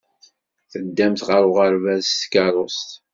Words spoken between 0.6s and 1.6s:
Teddamt ɣer